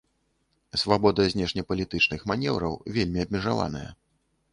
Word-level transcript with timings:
Свабода 0.83 1.25
знешнепалітычных 1.33 2.25
манеўраў 2.31 2.73
вельмі 2.95 3.19
абмежаваная. 3.25 3.85